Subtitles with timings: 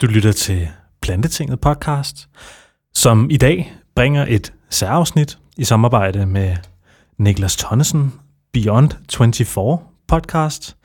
[0.00, 0.68] Du lytter til
[1.02, 2.28] Plantetinget podcast,
[2.94, 6.56] som i dag bringer et særafsnit i samarbejde med
[7.18, 8.12] Niklas Tonnesen,
[8.52, 10.76] Beyond 24 podcast.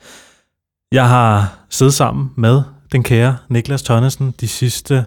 [0.92, 5.04] Jeg har siddet sammen med den kære Niklas Tonnesen de sidste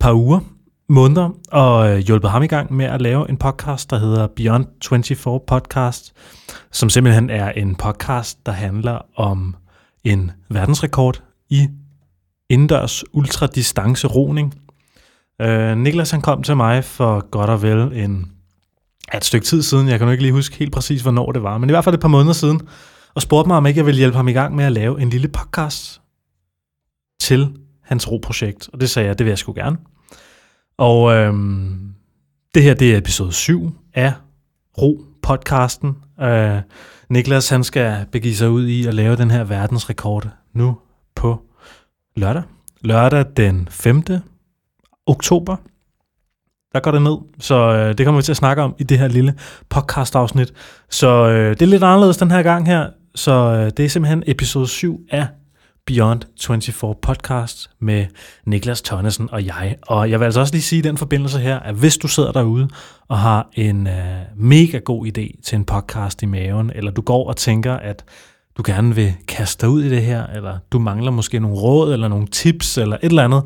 [0.00, 0.40] par uger,
[0.88, 4.66] måneder, og øh, hjulpet ham i gang med at lave en podcast, der hedder Beyond
[4.88, 6.12] 24 podcast,
[6.72, 9.56] som simpelthen er en podcast, der handler om
[10.04, 11.68] en verdensrekord i
[12.50, 14.54] indendørs ultradistance roning.
[15.40, 18.32] Øh, Niklas han kom til mig for godt og vel en,
[19.14, 21.58] et stykke tid siden, jeg kan nu ikke lige huske helt præcis, hvornår det var,
[21.58, 22.60] men i hvert fald et par måneder siden,
[23.14, 25.10] og spurgte mig, om ikke jeg ville hjælpe ham i gang med at lave en
[25.10, 26.00] lille podcast
[27.20, 27.48] til
[27.82, 29.76] hans roprojekt, og det sagde jeg, det vil jeg sgu gerne.
[30.78, 31.94] Og øhm,
[32.54, 34.12] det her, det er episode 7 af
[34.78, 36.22] Ro-podcasten.
[36.24, 36.60] Øh,
[37.10, 40.78] Niklas, han skal begive sig ud i at lave den her verdensrekord nu
[41.14, 41.47] på
[42.18, 42.42] lørdag.
[42.80, 44.02] Lørdag den 5.
[45.06, 45.56] oktober.
[46.72, 48.98] Der går det ned, så øh, det kommer vi til at snakke om i det
[48.98, 49.34] her lille
[49.68, 50.52] podcast-afsnit.
[50.90, 54.22] Så øh, det er lidt anderledes den her gang her, så øh, det er simpelthen
[54.26, 55.26] episode 7 af
[55.86, 58.06] Beyond 24 podcast med
[58.46, 59.76] Niklas Tonnesen og jeg.
[59.82, 62.32] Og jeg vil altså også lige sige i den forbindelse her, at hvis du sidder
[62.32, 62.68] derude
[63.08, 67.28] og har en øh, mega god idé til en podcast i maven, eller du går
[67.28, 68.04] og tænker, at
[68.58, 71.92] du gerne vil kaste dig ud i det her, eller du mangler måske nogle råd,
[71.92, 73.42] eller nogle tips, eller et eller andet,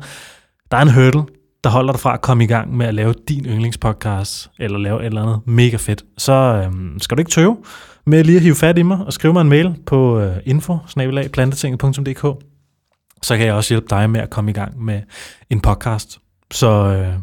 [0.71, 1.23] der er en hurdle,
[1.63, 4.99] der holder dig fra at komme i gang med at lave din yndlingspodcast, eller lave
[4.99, 7.57] et eller andet mega fedt, så øhm, skal du ikke tøve
[8.05, 10.77] med lige at hive fat i mig og skrive mig en mail på øh, info
[13.23, 15.01] så kan jeg også hjælpe dig med at komme i gang med
[15.49, 16.19] en podcast.
[16.51, 17.13] Så øh,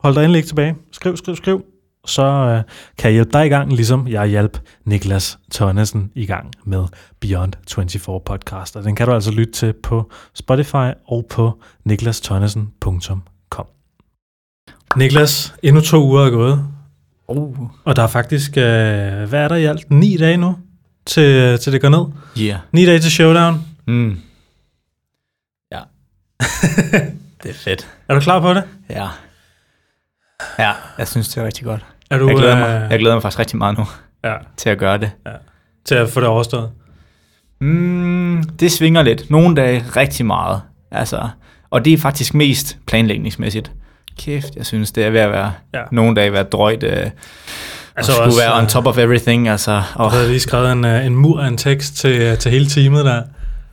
[0.00, 0.76] hold dig endelig ikke tilbage.
[0.92, 1.73] Skriv, skriv, skriv.
[2.06, 2.62] Så øh,
[2.98, 6.84] kan jeg hjælpe dig i gang, ligesom jeg hjælp Niklas Tørnesen i gang med
[7.20, 8.76] Beyond 24 podcast.
[8.76, 13.22] Og den kan du altså lytte til på Spotify og på niklastørnesen.com.
[14.96, 16.66] Niklas, endnu to uger er gået.
[17.28, 17.58] Oh.
[17.84, 18.62] Og der er faktisk, øh,
[19.28, 19.90] hvad er der i alt?
[19.90, 20.56] Ni dage nu,
[21.06, 22.04] til, til det går ned.
[22.38, 22.58] Yeah.
[22.72, 23.60] Ni dage til showdown.
[23.86, 24.18] Mm.
[25.72, 25.80] Ja.
[27.42, 27.88] det er fedt.
[28.08, 28.64] Er du klar på det?
[28.90, 29.08] Ja.
[30.58, 31.86] Ja, jeg synes, det er rigtig godt.
[32.14, 33.84] Er du, Jeg glæder, mig, øh, jeg glæder mig faktisk rigtig meget nu
[34.24, 35.10] Ja, til at gøre det.
[35.84, 36.70] til at få det overstået.
[37.60, 39.30] Mm, det svinger lidt.
[39.30, 40.60] Nogle dage rigtig meget.
[40.90, 41.28] Altså,
[41.70, 43.72] og det er faktisk mest planlægningsmæssigt.
[44.18, 45.80] Kæft, jeg synes, det er ved at være Ja.
[45.92, 46.82] nogle dage være drøjt.
[46.82, 47.12] Øh, altså
[47.96, 49.48] Altså skulle også, være on øh, top of everything.
[49.48, 51.96] Altså, Og og, så havde jeg lige skrevet en, øh, en mur af en tekst
[51.96, 53.22] til, øh, til hele teamet der.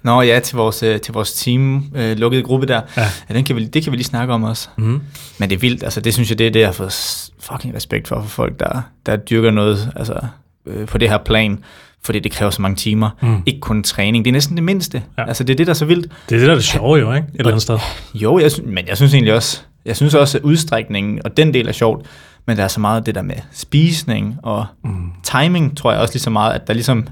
[0.03, 2.81] Nå ja, til vores, øh, til vores team, øh, lukkede gruppe der.
[2.97, 3.07] Ja.
[3.29, 4.69] Ja, den kan vi, det kan vi lige snakke om også.
[4.77, 5.01] Mm.
[5.37, 7.75] Men det er vildt, altså det synes jeg, det er det, jeg har fået fucking
[7.75, 10.19] respekt for, for folk, der, der dyrker noget altså,
[10.65, 11.59] øh, på det her plan,
[12.03, 13.09] fordi det kræver så mange timer.
[13.21, 13.43] Mm.
[13.45, 15.03] Ikke kun træning, det er næsten det mindste.
[15.17, 15.27] Ja.
[15.27, 16.11] Altså det er det, der er så vildt.
[16.29, 17.27] Det er det, der er det sjove jo, ikke?
[17.27, 17.77] Et eller andet sted.
[18.13, 21.53] Jo, jeg synes, men jeg synes egentlig også, jeg synes også, at udstrækningen og den
[21.53, 22.05] del er sjovt,
[22.47, 25.11] men der er så meget det der med spisning og Mm.
[25.23, 27.07] timing, tror jeg også lige så meget, at der ligesom,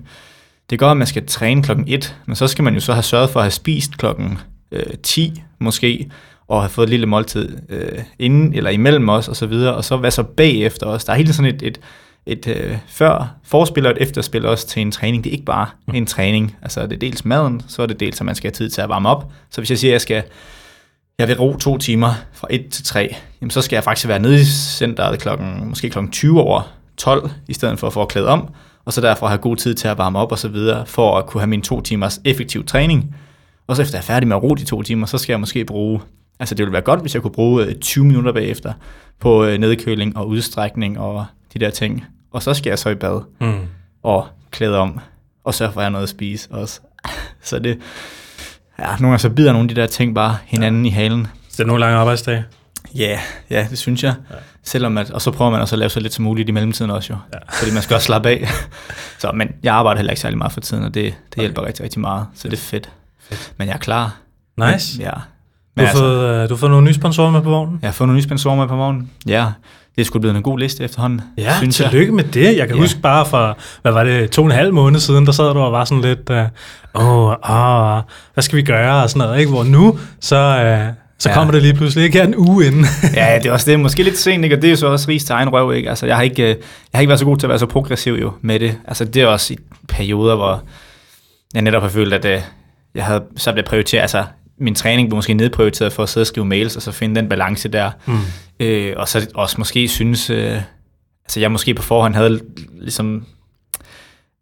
[0.69, 3.03] det gør, at man skal træne klokken 1, men så skal man jo så have
[3.03, 4.37] sørget for at have spist klokken
[4.71, 6.09] øh, 10 måske,
[6.47, 9.85] og have fået et lille måltid øh, inden eller imellem os og så videre, og
[9.85, 11.03] så hvad så bagefter os.
[11.03, 11.79] Der er hele sådan et, et,
[12.25, 15.23] et øh, før forspil og et efterspil også til en træning.
[15.23, 16.55] Det er ikke bare en træning.
[16.61, 18.81] Altså det er dels maden, så er det dels, at man skal have tid til
[18.81, 19.31] at varme op.
[19.49, 20.23] Så hvis jeg siger, at jeg skal
[21.19, 24.19] jeg vil ro to timer fra 1 til 3, jamen så skal jeg faktisk være
[24.19, 26.61] nede i centret klokken, måske klokken 20 over
[26.97, 28.53] 12, i stedet for at få klæde om,
[28.89, 31.25] og så derfor have god tid til at varme op og så videre, for at
[31.25, 33.15] kunne have min to timers effektiv træning.
[33.67, 35.39] Og så efter jeg er færdig med at ro de to timer, så skal jeg
[35.39, 36.01] måske bruge,
[36.39, 38.73] altså det ville være godt, hvis jeg kunne bruge øh, 20 minutter bagefter
[39.19, 42.05] på øh, nedkøling og udstrækning og de der ting.
[42.31, 43.59] Og så skal jeg så i bad Mm.
[44.03, 44.99] og klæde om,
[45.43, 46.79] og sørge for at jeg har noget at spise også.
[47.41, 47.79] Så det,
[48.79, 50.91] ja, nogle gange så bider nogle af de der ting bare hinanden ja.
[50.91, 51.27] i halen.
[51.49, 52.45] Så det er nogle lange arbejdsdage.
[52.95, 53.19] Ja, yeah,
[53.49, 54.13] ja, det synes jeg.
[54.29, 54.35] Ja.
[54.35, 54.41] Ja.
[54.63, 56.91] Selvom at, og så prøver man også at lave så lidt som muligt i mellemtiden
[56.91, 57.17] også jo.
[57.33, 57.37] Ja.
[57.51, 57.59] Ja.
[57.59, 58.47] Fordi man skal også slappe af.
[59.21, 61.83] så, men jeg arbejder heller ikke særlig meget for tiden, og det, det hjælper rigtig,
[61.83, 62.25] rigtig meget.
[62.35, 62.89] Så det er fedt.
[63.21, 63.53] Fedt.
[63.57, 64.15] Men jeg er klar.
[64.57, 65.01] Nice.
[65.01, 65.09] Ja.
[65.09, 65.15] Du
[65.75, 67.79] Men har, altså, fået, øh, du har fået nogle nye sponsorer med på vognen.
[67.81, 69.09] jeg har fået nogle nye sponsorer med på morgenen.
[69.27, 69.45] Ja,
[69.95, 71.21] det er sgu blevet en god liste efterhånden.
[71.37, 72.57] Ja, synes tillykke med det.
[72.57, 72.81] Jeg kan Ja.
[72.81, 75.59] huske bare for, hvad var det, to og en halv måned siden, der sad du
[75.59, 76.45] og var sådan lidt, øh,
[76.95, 78.01] åh, åh,
[78.33, 79.51] hvad skal vi gøre og sådan noget, ikke?
[79.51, 81.35] Hvor nu, så, øh, så Ja.
[81.35, 82.85] kommer det lige pludselig ikke her en uge inden.
[83.13, 83.79] ja, det er også det.
[83.79, 84.55] Måske lidt sent, ikke?
[84.55, 85.73] og det er jo så også ris til egen røv.
[85.73, 85.89] Ikke?
[85.89, 86.57] Altså, jeg, har ikke, øh, jeg
[86.93, 88.77] har ikke været så god til at være så progressiv jo med det.
[88.87, 89.57] Altså, det er også i
[89.87, 90.63] perioder, hvor
[91.53, 92.41] jeg netop har følt, at øh,
[92.95, 94.23] jeg havde så blev prioriteret, altså
[94.61, 97.29] min træning blev måske nedprioriteret for at sidde og skrive mails, og så finde den
[97.29, 97.91] balance der.
[98.05, 98.17] Mm.
[98.59, 100.57] Øh, og så også måske synes, øh,
[101.25, 102.39] altså jeg måske på forhånd havde
[102.81, 103.25] ligesom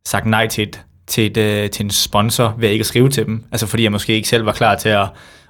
[0.05, 3.25] sagt nej til, et, til, et, øh, til en sponsor ved ikke at skrive til
[3.25, 3.43] dem.
[3.51, 5.07] Altså fordi jeg måske ikke selv var klar til at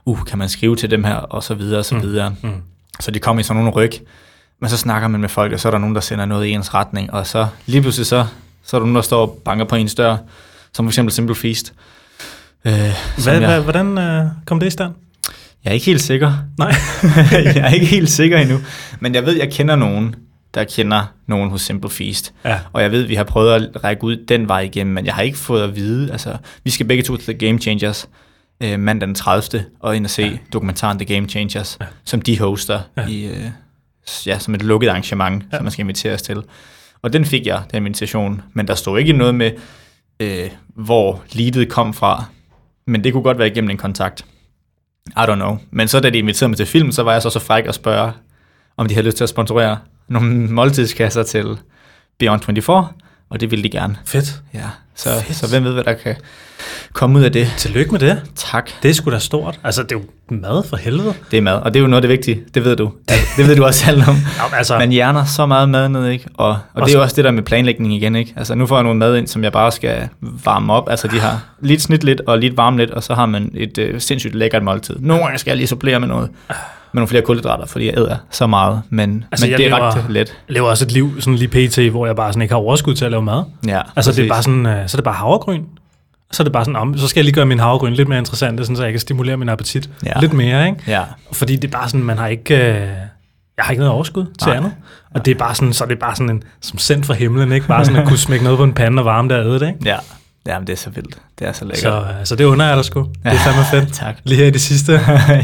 [0.08, 2.36] uh, kan man skrive til dem her, og så videre, og så videre.
[2.44, 2.52] Mm.
[3.00, 3.92] Så de kommer i sådan nogle ryg,
[4.62, 6.50] men så snakker man med folk, og så er der nogen, der sender noget i
[6.52, 8.26] ens retning, og så lige pludselig så,
[8.64, 10.18] så er der nogen, der står og banker på ens dør,
[10.74, 11.74] som for eksempel Simple Feast.
[12.66, 14.94] Øh, Hvad, jeg, hvad, hvordan øh, kom det i stand?
[15.64, 16.34] jeg er ikke helt sikker.
[16.58, 16.74] Nej.
[17.56, 18.58] jeg er ikke helt sikker endnu,
[19.00, 20.16] men jeg ved, jeg kender nogen,
[20.54, 22.34] der kender nogen hos Simple Feast.
[22.46, 22.60] Ja.
[22.74, 25.22] Og jeg ved, vi har prøvet at række ud den vej igennem, men jeg har
[25.22, 28.08] ikke fået at vide, altså, vi skal begge to til The Game Changers
[28.62, 29.66] øh, mandag den 30.
[29.80, 30.38] og ind og se ja.
[30.54, 31.86] dokumentaren The Game Changers, ja.
[32.04, 33.08] som de hoster ja.
[33.08, 33.50] i, øh,
[34.26, 35.58] ja, som et lukket arrangement, ja.
[35.58, 36.44] som man skal inviteres til.
[37.02, 39.52] Og den fik jeg, den invitation, men der stod ikke noget med,
[40.20, 42.26] øh, hvor leadet kom fra,
[42.88, 44.26] men det kunne godt være igennem en kontakt.
[45.08, 45.58] I don't know.
[45.72, 47.76] Men så da de inviterede mig til film, så var jeg så så fræk at
[47.76, 48.12] spørge,
[48.78, 49.78] om de havde lyst til at sponsorere
[50.08, 51.58] nogle måltidskasser til
[52.20, 52.88] Beyond 24,
[53.30, 53.96] og det ville de gerne.
[54.06, 54.42] Fedt.
[54.54, 54.60] Ja,
[54.96, 56.16] så, så hvem ved, hvad der kan
[56.94, 57.54] komme ud af det.
[57.58, 58.22] Tillykke med det.
[58.36, 58.70] Tak.
[58.84, 59.60] Det er sgu da stort.
[59.64, 61.14] Altså, det er jo mad for helvede.
[61.32, 62.42] Det er mad, og det er jo noget af det vigtige.
[62.54, 62.92] Det ved du.
[63.38, 64.16] Det ved du også selv om.
[64.52, 66.26] Ja, altså, Man hjerner så meget mad ned, ikke?
[66.34, 68.34] Og, og det er Også- jo også det der med planlægning igen, ikke?
[68.36, 70.90] Altså nu får jeg nogle mad ind, som jeg bare skal varme op.
[70.90, 73.78] Altså de har lidt snit lidt og lidt varme lidt, og så har man et
[73.78, 74.96] øh, sindssygt lækkert måltid.
[75.00, 76.30] Nogle gange skal jeg lige supplere med noget,
[76.94, 78.82] med nogle flere kulhydrater, fordi jeg æder så meget.
[78.90, 80.28] Men, Altså, men jeg det er lever- ret let.
[80.48, 82.94] jeg lever også et liv, sådan lige pt., hvor jeg bare sådan ikke har overskud
[82.96, 83.44] til at lave mad.
[83.68, 84.30] Ja, Altså, det er præcis.
[84.30, 85.64] bare sådan, øh, så er det bare havregryn.
[86.32, 88.20] Så er det bare sådan, om, så skal jeg lige gøre min havregryn lidt mere
[88.20, 90.12] interessant, sådan, så jeg kan stimulere min appetit Ja.
[90.20, 90.80] lidt mere, ikke?
[90.88, 91.02] Ja,
[91.34, 92.82] Fordi det er bare sådan, man har ikke, øh,
[93.58, 94.56] jeg har ikke noget overskud til Nej.
[94.58, 94.72] andet.
[95.16, 97.52] Og det er bare sådan, så er det bare sådan en, som sendt fra himlen,
[97.52, 97.68] ikke?
[97.68, 99.80] Bare sådan at kunne smække noget på en pande og varme og æde det, ikke?
[99.86, 99.98] ja.
[100.48, 101.18] Ja, men det er så vildt.
[101.40, 101.80] Det er så lækkert.
[101.82, 103.02] Så, øh, så det under jeg dig sgu.
[103.02, 103.94] Det er fandme fedt.
[104.04, 104.18] tak.
[104.24, 104.92] Lige her i det sidste,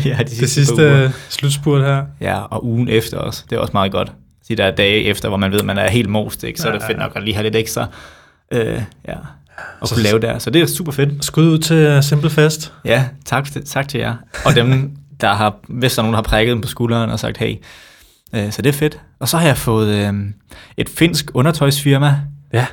[0.06, 1.04] ja, de det sidste, sidste par uger.
[1.04, 2.04] øh, slutspurt her.
[2.22, 3.44] Ja, og ugen efter også.
[3.50, 4.12] Det er også meget godt.
[4.48, 6.60] De der dage efter, hvor man ved, at man er helt most, ikke?
[6.62, 7.04] så er det Ja, fedt ja.
[7.04, 7.88] nok at lige have lidt ekstra
[8.52, 9.14] øh, ja,
[9.82, 10.40] at Så- kunne lave der.
[10.40, 11.26] Så det er super fedt.
[11.26, 12.74] Skud ud til uh, Simple Fest.
[12.86, 14.16] Ja, tak, tak til jer.
[14.46, 14.92] Og dem,
[15.22, 17.56] der har, hvis der er nogen, der har prikket dem på skulderen og sagt, hey,
[18.34, 19.00] øh, så det er fedt.
[19.20, 20.14] Og så har jeg fået øh,
[20.78, 22.20] et finsk undertøjsfirma
[22.54, 22.66] Ja.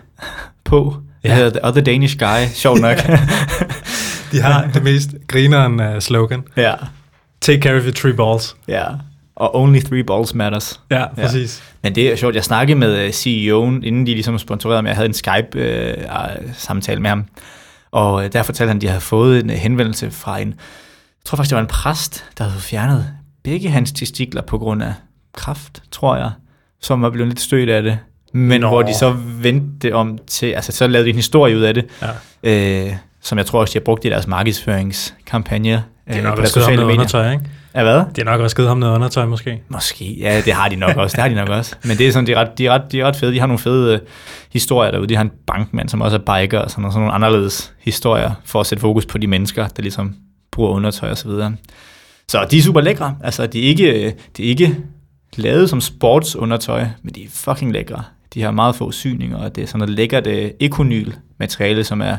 [0.65, 0.97] på.
[1.23, 1.35] Det Ja.
[1.35, 2.97] hedder The Other Danish Guy, sjovt nok.
[4.33, 6.43] De har det mest grineren uh, slogan.
[6.57, 6.75] ja,
[7.41, 8.57] Take care of your three balls.
[8.69, 8.85] ja.
[9.37, 10.81] Og only three balls matters.
[10.91, 11.63] Ja, præcis.
[11.83, 14.89] Men det er sjovt, jeg snakkede med øh, CEO'en, inden de ligesom sponsorerede mig.
[14.89, 17.25] Jeg havde en Skype-samtale med ham.
[17.91, 20.57] Og øh, der fortalte han, at de havde fået en øh, henvendelse fra en, jeg
[21.25, 23.07] tror faktisk, det var en præst, der havde fjernet
[23.45, 24.93] begge hans testikler på grund af
[25.35, 26.31] kraft, tror jeg,
[26.81, 27.99] som var blevet lidt stødt af det.
[28.33, 28.69] Men Nå.
[28.69, 31.75] Hvor de så vendte det om til, altså så lavede de en historie ud af
[31.75, 31.85] det,
[32.45, 32.87] Ja.
[32.87, 32.93] øh,
[33.23, 35.71] som jeg tror også, de har brugt i deres markedsføringskampagne.
[35.71, 37.01] Det er øh, nok på også givet ham sociale noget medier.
[37.01, 37.45] undertøj, ikke?
[37.75, 38.03] Ja, hvad?
[38.15, 39.63] Det er nok også givet ham noget undertøj, måske.
[39.69, 41.15] Måske, ja, det har de nok også.
[41.17, 41.77] Det har de nok også.
[41.85, 43.33] Men det er sådan, de er ret, de er ret, de er ret fede.
[43.33, 44.01] De har nogle fede øh,
[44.53, 45.07] historier derude.
[45.09, 48.31] De har en bankmand, som også er biker, og sådan, og sådan nogle anderledes historier,
[48.45, 50.15] for at sætte fokus på de mennesker, der ligesom
[50.53, 51.53] bruger undertøj og så videre.
[52.29, 53.17] Så de er super lækre.
[53.25, 54.77] Altså, de er ikke, øh, de er ikke
[55.37, 58.03] lavet som sportsundertøj, men de er fucking lækre.
[58.35, 62.01] De har meget få syninger, og det er sådan noget lækkert øh, ekonyl materiale, som
[62.01, 62.19] er, jeg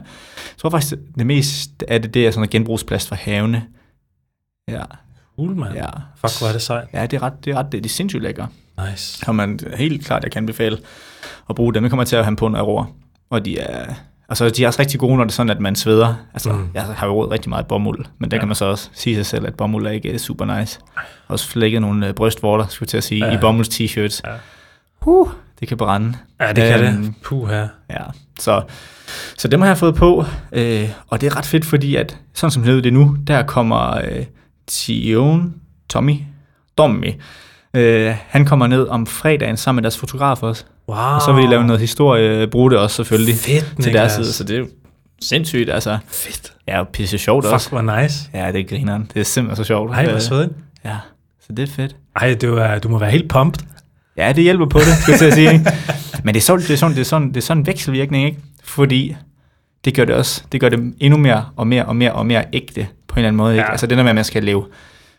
[0.57, 3.63] tror faktisk, det mest af det, det er sådan noget genbrugsplast fra havene.
[4.67, 4.81] Ja,
[5.35, 5.73] Cool, mand.
[5.75, 5.85] ja.
[6.15, 6.87] Fuck, hvor er det sejt.
[6.93, 8.47] Ja, det er ret, det er ret, det er, de er sindssygt lækre.
[8.89, 9.23] Nice.
[9.27, 10.77] Og man helt klart, jeg kan anbefale
[11.49, 11.83] at bruge dem.
[11.83, 12.85] Jeg kommer til at have dem på, når jeg roer.
[13.29, 13.93] Og de er,
[14.29, 16.15] altså, de er også rigtig gode, når det er sådan, at man sveder.
[16.33, 16.69] Altså, Mm.
[16.73, 18.39] jeg har jo rigtig meget bomuld, men der Ja.
[18.41, 20.79] kan man så også sige sig selv, at bomuld er ikke super nice.
[20.95, 23.37] Jeg har også flækket nogle øh, brystvorter, skulle jeg til at sige, ja.
[23.37, 24.21] i bomulds t-shirts.
[24.25, 24.33] Ja.
[25.05, 25.29] Uh,
[25.61, 26.13] det kan brænde.
[26.41, 27.13] Ja, det kan Øhm, det.
[27.23, 27.67] Puh her.
[27.89, 28.03] Ja,
[28.39, 28.61] så,
[29.37, 32.51] så dem har jeg fået på, øh, og det er ret fedt, fordi at, sådan
[32.51, 34.25] som det det nu, der kommer øh,
[34.71, 35.49] CEO'en,
[35.89, 36.15] Tommy,
[36.77, 37.13] Tommy,
[37.73, 40.97] øh, han kommer ned om fredagen sammen med deres fotograf også, Wow.
[40.97, 44.33] og så vil de lave noget historie, bruge det også selvfølgelig Fedt, til deres side,
[44.33, 44.67] så det er jo
[45.21, 46.53] sindssygt, altså, Fedt.
[46.67, 47.69] ja, pisse sjovt Fuck, også.
[47.69, 48.29] hvor nice.
[48.33, 49.91] Ja, det er grineren, det er simpelthen så sjovt.
[49.91, 50.51] Ej, hvor Øh, svedigt.
[50.85, 50.97] Ja,
[51.47, 51.95] så det er fedt.
[52.15, 53.59] Ej, du, er, du må være helt pumped.
[54.21, 55.53] Ja, det hjælper på det, skal jeg sige.
[55.53, 55.71] ikke?
[56.23, 58.25] Men det er, sådan, det, er sådan, det, er sådan, det er sådan en vekselvirkning,
[58.25, 58.37] ikke?
[58.63, 59.15] Fordi
[59.85, 62.43] det gør det også, det gør det endnu mere og mere og mere og mere
[62.53, 63.53] ægte på en eller anden måde.
[63.53, 63.63] Ikke?
[63.63, 63.71] Ja.
[63.71, 64.65] Altså det der med, at man skal leve,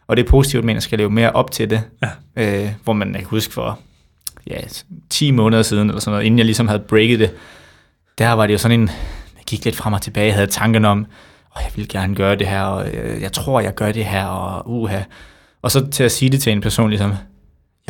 [0.07, 1.83] og det er positivt, men man skal leve mere op til det.
[2.37, 2.65] Ja.
[2.65, 3.79] Øh, hvor man, jeg kan huske for
[4.47, 4.61] ja,
[5.11, 7.31] 10 måneder siden, eller sådan noget, inden jeg ligesom havde breaket det,
[8.19, 8.89] der var det jo sådan en,
[9.37, 11.07] jeg gik lidt frem og tilbage, jeg havde tanken om,
[11.57, 14.25] oh, jeg vil gerne gøre det her, og øh, jeg tror, jeg gør det her,
[14.25, 15.01] og uha.
[15.63, 17.13] Og så til at sige det til en person, ligesom,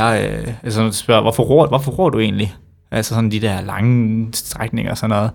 [0.04, 2.54] jeg øh, altså, spørger, hvorfor ror, hvorfor ror du egentlig?
[2.90, 5.30] Altså sådan de der lange strækninger og sådan noget,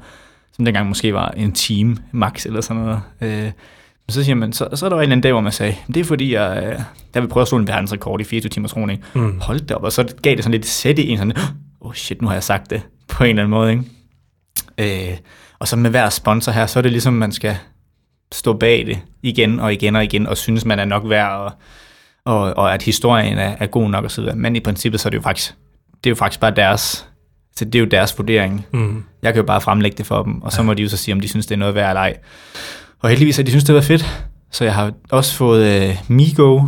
[0.55, 3.01] som dengang måske var en time max eller sådan noget.
[3.21, 3.51] Øh,
[4.07, 5.75] men så siger man, så, så er der en eller anden dag, hvor man sagde,
[5.87, 6.79] det er fordi, jeg, øh,
[7.13, 9.03] der vil prøve at slå en verdensrekord i 24 timers roning.
[9.13, 9.39] Mm.
[9.41, 11.33] Hold det op, og så gav det sådan lidt sæt i en sådan,
[11.81, 15.11] oh shit, nu har jeg sagt det, på en eller anden måde, ikke?
[15.11, 15.17] Øh,
[15.59, 17.57] og så med hver sponsor her, så er det ligesom, man skal
[18.31, 21.51] stå bag det igen og igen og igen, og synes, man er nok værd, og,
[22.27, 24.23] og, og at historien er, er god nok osv.
[24.35, 25.53] Men i princippet, så er det jo faktisk,
[26.03, 27.05] det er jo faktisk bare deres,
[27.55, 28.65] så det er jo deres vurdering.
[28.73, 29.03] Mm.
[29.23, 31.13] Jeg kan jo bare fremlægge det for dem, og så må de jo så sige,
[31.15, 32.17] om de synes, det er noget værd eller ej.
[32.99, 34.23] Og heldigvis, at de synes, det var fedt.
[34.51, 36.61] Så jeg har også fået øh, Migo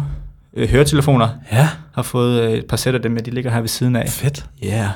[0.58, 1.30] øh, høretelefoner.
[1.51, 3.96] Ja, Har fået øh, et par sæt af dem, ja, de ligger her ved siden
[3.96, 4.10] af.
[4.10, 4.46] fedt.
[4.62, 4.68] Ja.
[4.68, 4.89] Yeah.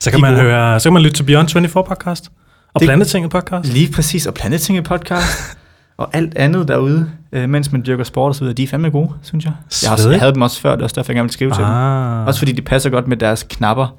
[0.00, 0.42] Så kan, De man gode.
[0.42, 2.30] høre, så kan man lytte til Beyond 24 podcast.
[2.74, 3.72] Og Det- Plantetinget podcast.
[3.72, 5.58] Lige præcis, og Planetinget podcast,
[5.96, 8.90] og alt andet derude, øh, mens man dyrker sport og så videre, de er fandme
[8.90, 9.52] gode, synes jeg.
[9.82, 10.12] Jeg, har, Svedigt.
[10.12, 11.70] jeg havde dem også før, det er også derfor, jeg gerne ville skrive til dem.
[11.72, 12.26] Ah.
[12.26, 13.94] Også fordi de passer godt med deres knapper.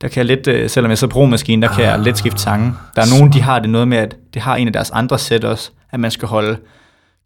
[0.00, 2.18] Der kan jeg lidt, øh, selvom jeg så pro maskinen, der kan jeg Ah, let
[2.18, 2.72] skifte sange.
[2.96, 5.18] Der er nogen, de har det noget med, at det har en af deres andre
[5.18, 6.56] sæt også, at man skal holde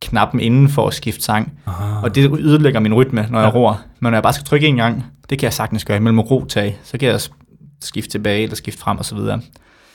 [0.02, 1.52] knappen inden for at skifte sang.
[1.66, 2.02] Ah.
[2.02, 3.54] Og det ødelægger min rytme, når jeg Ja.
[3.58, 3.74] roer.
[4.00, 6.44] Men når jeg bare skal trykke en gang, det kan jeg sagtens gøre imellem ro
[6.44, 6.78] tag.
[6.84, 7.20] Så kan jeg
[7.82, 9.40] skifte tilbage eller skifte frem og så videre.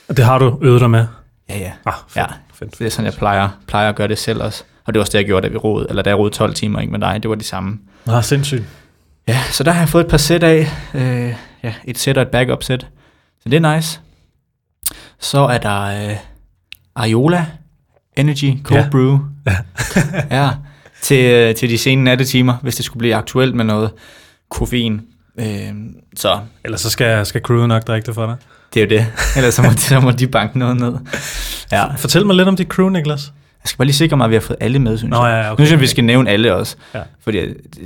[0.08, 1.06] Og det har du øvet dig med?
[1.48, 1.72] Ja, ja.
[1.86, 2.16] Ah, fedt.
[2.16, 2.78] Ja, fedt.
[2.78, 4.64] det er sådan, jeg plejer, plejer at gøre det selv også.
[4.84, 6.54] Og det var også det, jeg gjorde, da vi roede, eller da jeg roede 12
[6.54, 7.78] timer, ikke med dig, det var det samme.
[8.06, 8.64] Ah, sindssygt.
[9.28, 10.68] Ja, så der har jeg fået et par sæt af.
[10.94, 12.86] Øh, ja, et sæt og et backup sæt.
[13.42, 14.00] Så det er nice.
[15.20, 16.16] Så er der øh,
[16.94, 17.46] Ariola
[18.16, 18.88] Energy Cold Ja.
[18.90, 19.18] Brew.
[19.46, 19.56] Ja.
[20.42, 20.50] ja,
[21.02, 23.90] til, øh, til de sene nattetimer, hvis det skulle blive aktuelt med noget
[24.50, 25.02] koffein.
[25.40, 25.72] Øh,
[26.16, 28.36] så Ellers så skal, skal crewet nok drikke det for dig.
[28.76, 29.06] Det er jo det.
[29.36, 30.92] Ellers så må, de, så må de banke noget ned.
[31.72, 31.94] Ja.
[31.94, 33.32] Fortæl mig lidt om dit crew, Niklas.
[33.64, 35.32] Jeg skal bare lige sikre mig, at vi har fået alle med, synes Nå, jeg.
[35.32, 35.62] ja, ja, Nu okay.
[35.62, 36.76] synes jeg, vi skal nævne alle også.
[36.94, 37.00] Ja.
[37.24, 37.38] Fordi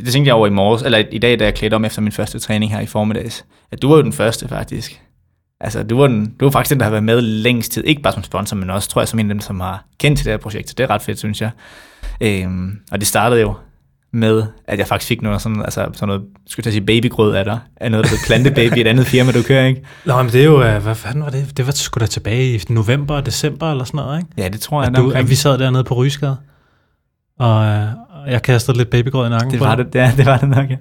[0.04, 2.12] det tænkte jeg over i morges, eller i dag, da jeg klædte om efter min
[2.12, 3.44] første træning her i formiddags.
[3.72, 5.00] At du var jo den første, faktisk.
[5.60, 7.84] Altså, du var, den, du var faktisk den, der har været med længst tid.
[7.84, 10.18] Ikke bare som sponsor, men også, tror jeg, som en af dem, som har kendt
[10.18, 10.68] til det her projekt.
[10.68, 11.50] Så det er ret fedt, synes jeg.
[12.20, 13.54] Øhm, og det startede jo
[14.12, 17.44] med, at jeg faktisk fik noget sådan, altså sådan noget, skulle jeg sige babygrød af
[17.44, 19.82] dig, af noget, der hedder Plantebaby, et andet firma, du kører, ikke?
[20.04, 21.56] Nå, men det er jo, øh, hvad fanden var det?
[21.56, 24.30] Det var sgu da tilbage i november og december eller sådan noget, ikke?
[24.38, 25.24] Ja, det tror jeg, At, du, omkring.
[25.24, 26.36] at vi sad dernede på Rysgade,
[27.38, 27.82] og, øh,
[28.24, 29.84] og jeg kastede lidt babygrød i nakken Det på var dig.
[29.84, 30.76] det, ja, det var det nok, ja.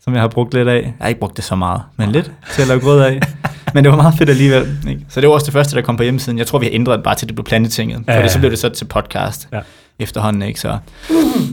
[0.00, 0.82] Som jeg har brugt lidt af.
[0.82, 3.20] Jeg har ikke brugt det så meget, men lidt til at lave grød af.
[3.74, 4.76] Men det var meget fedt alligevel.
[4.88, 5.06] Ikke?
[5.08, 6.38] Så det var også det første, der kom på hjemmesiden.
[6.38, 7.96] Jeg tror, vi har ændret det bare til det blev plantetinget.
[7.96, 8.18] Ja, Ja, ja.
[8.22, 9.60] fordi så blev det så til podcast ja.
[9.98, 10.42] efterhånden.
[10.42, 10.60] Ikke?
[10.60, 10.78] Så,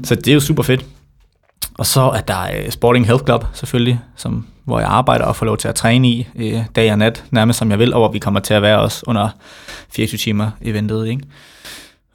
[0.03, 0.85] så det er jo super fedt.
[1.77, 5.45] Og så er der øh, Sporting Health Club selvfølgelig, som, hvor jeg arbejder og får
[5.45, 8.11] lov til at træne i øh, dag og nat, nærmest som jeg vil, og hvor
[8.11, 9.29] vi kommer til at være også under
[9.89, 11.07] 24 timer eventet.
[11.07, 11.23] Ikke?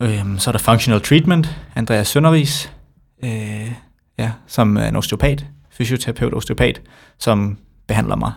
[0.01, 2.73] Øh, så er der Functional Treatment, Andreas Søndervis,
[3.25, 3.71] øh,
[4.19, 6.81] ja, som er en osteopat, fysioterapeut osteopat,
[7.19, 8.33] som behandler mig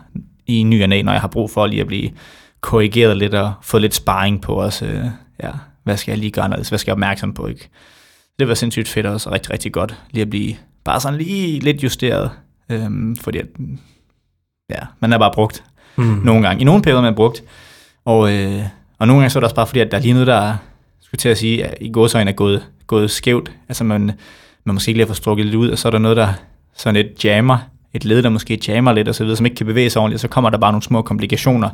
[0.46, 2.10] i ny og næ, når jeg har brug for lige at blive
[2.60, 4.82] korrigeret lidt og få lidt sparring på os.
[4.82, 5.04] Øh,
[5.42, 5.50] ja,
[5.84, 6.68] hvad skal jeg lige gøre anderledes?
[6.68, 7.46] Hvad skal jeg være opmærksom på?
[7.46, 7.68] Ikke?
[8.38, 11.58] Det var sindssygt fedt også, og rigtig, rigtig godt lige at blive bare sådan lige
[11.60, 12.30] lidt justeret,
[12.70, 13.46] øhm, fordi at,
[14.70, 15.64] ja, man er bare brugt
[15.96, 16.04] Mm.
[16.04, 16.60] nogle gange.
[16.60, 17.42] I nogle perioder er man brugt,
[18.04, 18.62] og, øh,
[18.98, 20.56] og nogle gange så er det også bare fordi, at der er lige noget, der
[21.00, 23.52] skulle til at sige, at i gåsøjne er gået, gået skævt.
[23.68, 24.12] Altså man,
[24.64, 26.28] man måske ikke lige har strukket lidt ud, og så er der noget, der
[26.76, 27.58] sådan lidt jammer,
[27.94, 30.20] et led, der måske jammer lidt og så videre, som ikke kan bevæge sig ordentligt,
[30.20, 31.70] så kommer der bare nogle små komplikationer.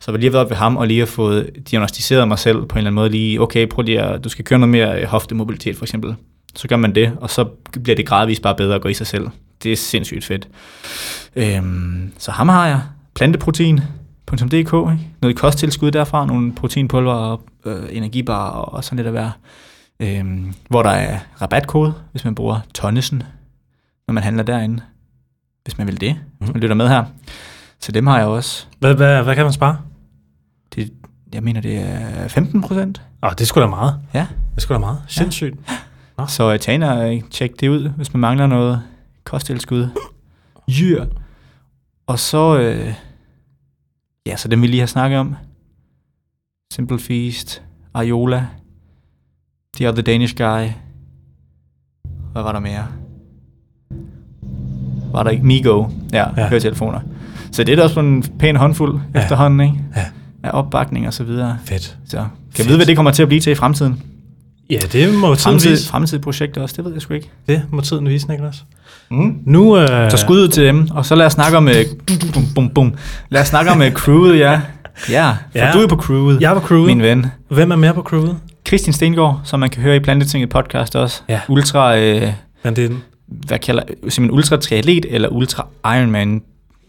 [0.00, 2.78] Så jeg lige været ved ham og lige har fået diagnostiseret mig selv på en
[2.78, 5.76] eller anden måde lige, okay, prøv lige at, du skal køre noget mere øh, hoftemobilitet
[5.76, 6.14] for eksempel.
[6.56, 7.44] Så gør man det, og så
[7.82, 9.28] bliver det gradvist bare bedre at gå i sig selv.
[9.62, 10.48] Det er sindssygt fedt.
[11.36, 12.82] Øhm, så ham har jeg.
[13.14, 14.98] Planteprotein.dk, ikke?
[15.22, 19.32] noget kosttilskud derfra, nogle proteinpulver og øh, energibar og, sådan lidt at være.
[20.00, 23.22] Øhm, hvor der er rabatkode, hvis man bruger Tonnesen,
[24.06, 24.82] når man handler derinde.
[25.64, 27.04] Hvis man vil det, hvis man lytter med her.
[27.80, 28.66] Så dem har jeg også.
[28.78, 29.78] Hvad, hvad, hvad kan man spare?
[30.74, 30.92] Det,
[31.34, 33.02] jeg mener, det er 15 procent.
[33.22, 33.94] Åh, det er sgu da meget.
[34.14, 34.20] Ja.
[34.20, 34.98] Det er sgu da meget.
[35.08, 35.56] Sindssygt.
[36.26, 38.82] Så uh, tag ind og øh, tjek det ud, hvis man mangler noget
[39.24, 39.88] kosttilskud.
[40.82, 41.06] Yeah.
[42.06, 42.94] Og så, øh,
[44.26, 45.36] ja, så dem vi lige har snakket om.
[46.72, 47.62] Simple Feast,
[47.94, 48.46] Ariola,
[49.76, 50.66] The Other Danish Guy.
[52.32, 52.86] Hvad var der mere?
[55.12, 55.46] Var der ikke?
[55.46, 55.86] Migo.
[56.12, 56.48] Ja, Ja.
[56.48, 57.00] høretelefoner.
[57.52, 59.20] Så det er da også en pæn håndfuld Ja.
[59.22, 59.84] efterhånden, ikke?
[59.96, 60.04] Ja.
[60.42, 61.58] Af opbakning og så videre.
[61.64, 61.98] Fedt.
[62.06, 62.58] Så kan Fedt.
[62.58, 64.02] jeg vide, hvad det kommer til at blive til i fremtiden?
[64.70, 65.88] Ja, det må tiden Fremtid, vise.
[65.88, 67.30] fremtidige projekter også, det ved jeg sgu ikke.
[67.48, 68.64] Det må tiden vise, Niklas.
[69.10, 69.38] Mm.
[69.46, 71.66] Nu, øh, Så skud ud til dem, og så lad os snakke om...
[71.66, 71.72] Uh,
[72.34, 72.94] bum, bum, bum.
[73.28, 74.60] Lad os snakke om uh, crewet, ja.
[75.10, 75.70] Ja, for Ja.
[75.72, 76.86] du er på crewet, jeg er på crewet.
[76.86, 77.26] min ven.
[77.48, 78.36] Hvem er mere på crewet?
[78.68, 81.22] Christian Stengård, som man kan høre i Plantetinget podcast også.
[81.28, 81.40] Ja.
[81.48, 83.02] Ultra, Men det er den.
[83.26, 86.40] hvad kalder simpelthen ultra triatlet, eller ultra Ironman, Jeg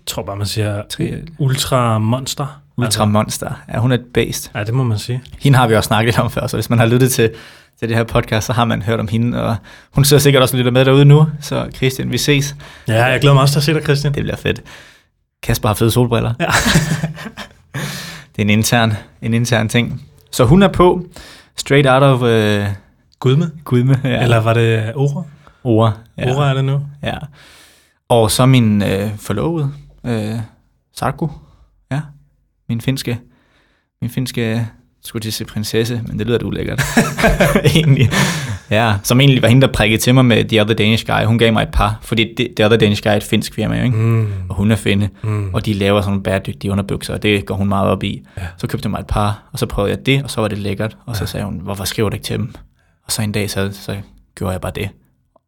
[0.08, 2.62] tror bare, man siger tri, ultra monster.
[2.86, 3.52] Ultra monster.
[3.74, 4.52] Ja, hun er et based.
[4.56, 5.22] Ja, det må man sige.
[5.40, 7.32] Hende har vi også snakket lidt om før, så hvis man har lyttet til,
[7.80, 9.56] til det her podcast, så har man hørt om hende, og
[9.92, 12.56] hun sidder sikkert også og lytter med derude nu, så Christian, vi ses.
[12.88, 14.14] Ja, jeg glæder mig også til at se dig, Christian.
[14.14, 14.62] Det bliver fedt.
[15.44, 16.34] Kasper har fede solbriller.
[16.40, 16.46] Ja.
[18.36, 20.02] det er en intern, en intern ting.
[20.32, 21.06] Så hun er på,
[21.56, 22.74] straight out of uh,
[23.20, 23.52] Gudme?
[23.64, 24.02] Gudme.
[24.04, 24.24] Ja.
[24.24, 25.24] Eller var det Ora?
[25.64, 25.92] Ora.
[26.18, 26.36] Ja.
[26.36, 26.82] Ora er det nu?
[27.04, 27.18] Ja.
[28.10, 29.72] Og så min øh, forlovede,
[30.04, 30.36] øh,
[30.96, 31.30] Sarko.
[32.70, 33.20] Ja, min finske,
[34.02, 34.68] min finske,
[35.04, 36.82] skulle til at sige prinsesse, men det lyder da ulækkert.
[37.76, 38.10] egentlig.
[38.70, 41.26] Ja, som egentlig var hende, der prikkede til mig med The Other Danish Guy.
[41.26, 43.78] Hun gav mig et par, fordi The, The Other Danish Guy er et finsk firma,
[43.78, 43.98] jo, ikke?
[43.98, 44.28] Mm.
[44.50, 45.54] og hun er finde, Mm.
[45.54, 48.22] og de laver sådan nogle bæredygtige underbukser, og det går hun meget op i.
[48.38, 48.42] Ja.
[48.58, 50.58] Så købte jeg mig et par, og så prøvede jeg det, og så var det
[50.58, 52.54] lækkert, og så sagde hun, hvorfor skriver du ikke til dem?
[53.06, 53.96] Og så en dag, så, så
[54.36, 54.90] gjorde jeg bare det.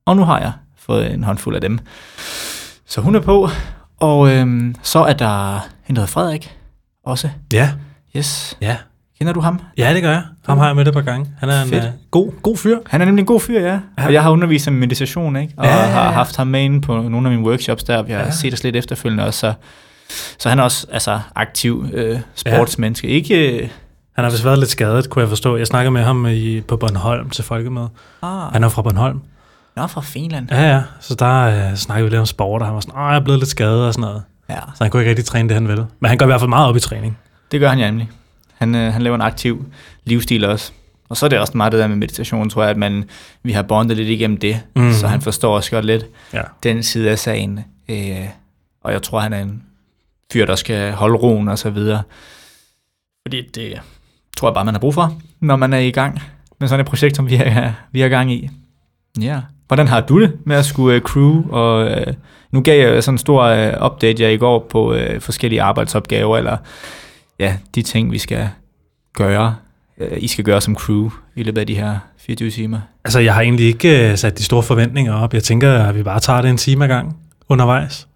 [0.06, 1.80] Og nu har jeg fået en håndfuld af dem.
[2.86, 3.50] Så hun er på,
[4.00, 5.60] og øhm, så er der
[5.90, 6.56] en, der Frederik,
[7.06, 7.30] også.
[7.54, 7.70] Ja,
[8.18, 8.58] Yes.
[8.62, 8.78] ja.
[9.20, 9.60] Kender du ham?
[9.78, 10.24] Ja, det gør jeg.
[10.48, 11.28] Ham har jeg med et par gange.
[11.40, 11.84] Han er en Fedt.
[11.84, 12.78] uh, god, god fyr.
[12.88, 13.80] Han er nemlig en god fyr, ja.
[13.98, 15.54] Og jeg har undervist ham i meditation, ikke?
[15.58, 17.98] Og Ja, ja, ja, har haft ham med inde på nogle af mine workshops der,
[17.98, 18.32] og vi har Ja.
[18.32, 19.40] set os lidt efterfølgende også.
[19.40, 19.54] Så,
[20.40, 23.08] så han er også altså, aktiv øh, sportsmenneske.
[23.08, 23.14] Ja.
[23.14, 23.62] Ikke...
[23.64, 23.70] Øh,
[24.16, 25.58] Han har vist været lidt skadet, kunne jeg forstå.
[25.58, 27.90] Jeg snakkede med ham i, på Bornholm til folkemøde.
[28.22, 29.22] ah, Han er fra Bornholm.
[29.76, 30.48] Nå, fra Finland.
[30.52, 30.82] Ja, ja.
[31.00, 33.20] Så der uh, snakkede vi lidt om sport, og han var sådan, åh, jeg er
[33.20, 34.24] blevet lidt skadet og sådan noget.
[34.52, 35.86] Ja, Så han kunne ikke rigtig træne det, han ville.
[36.00, 37.18] Men han går i hvert fald meget op i træning.
[37.52, 38.10] det gør han nemlig.
[38.58, 39.66] Han, øh, han laver en aktiv
[40.06, 40.72] livsstil også.
[41.10, 43.04] Og så er det også meget det der med meditation, tror jeg, at man,
[43.44, 44.62] vi har bondet lidt igennem det.
[44.76, 44.94] Mm.
[44.94, 46.42] Så han forstår også godt lidt Ja.
[46.64, 47.60] den side af sagen.
[47.90, 48.28] Øh,
[48.84, 49.64] og jeg tror, han er en
[50.34, 52.02] fyr, der skal holde roen og så videre.
[53.28, 53.82] Fordi det
[54.38, 56.22] tror jeg bare, man har brug for, når man er i gang
[56.60, 58.50] med sådan et projekt, som vi er, vi er gang i.
[59.22, 59.40] Ja.
[59.72, 61.52] Hvordan har du det med at skulle uh, crew?
[61.52, 62.14] Og, uh,
[62.52, 66.38] nu gav jeg sådan en stor uh, update jeg i går på uh, forskellige arbejdsopgaver,
[66.38, 66.58] eller
[67.40, 68.50] ja, de ting, vi skal
[69.14, 69.56] gøre,
[69.98, 72.80] uh, I skal gøre som crew i løbet af de her 24 timer.
[73.06, 75.34] Altså, jeg har egentlig ikke uh, sat de store forventninger op.
[75.34, 77.18] Jeg tænker, at vi bare tager det en time ad gang
[77.50, 78.08] undervejs.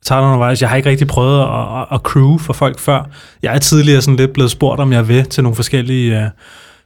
[0.00, 0.62] Jeg tager det undervejs.
[0.62, 3.10] Jeg har ikke rigtig prøvet at, at, at crew for folk før.
[3.42, 6.28] Jeg er tidligere sådan lidt blevet spurgt, om jeg vil til nogle forskellige uh,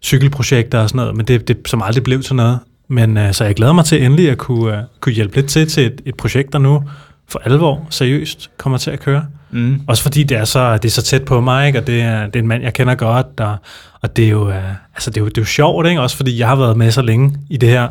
[0.02, 2.58] cykelprojekter og sådan noget, men det, det som aldrig blev til noget.
[2.90, 5.68] Men uh, så jeg glæder mig til endelig at kunne, uh, kunne hjælpe lidt til
[5.68, 6.82] til et, et projekt, der nu
[7.28, 9.26] for alvor seriøst kommer til at køre.
[9.50, 9.80] Mm.
[9.86, 11.78] Også fordi det er så, det er så tæt på mig, ikke?
[11.78, 13.56] og det er, det er en mand, jeg kender godt, der,
[14.02, 14.54] og det er, jo, uh,
[14.94, 16.00] altså det, er jo, det er jo sjovt, ikke?
[16.00, 17.88] også fordi jeg har været med så længe i det her